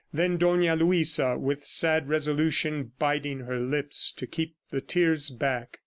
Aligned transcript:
Then 0.11 0.37
Dona 0.37 0.75
Luisa, 0.75 1.37
with 1.37 1.63
sad 1.63 2.09
resolution, 2.09 2.91
biting 2.97 3.41
her 3.41 3.59
lips 3.59 4.11
to 4.13 4.25
keep 4.25 4.55
the 4.71 4.81
tears 4.81 5.29
back. 5.29 5.77